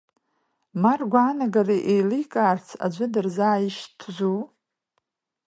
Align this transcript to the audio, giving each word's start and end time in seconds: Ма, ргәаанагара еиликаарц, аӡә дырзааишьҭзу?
Ма, 0.81 0.93
ргәаанагара 0.99 1.77
еиликаарц, 1.91 2.67
аӡә 2.85 3.01
дырзааишьҭзу? 3.13 4.39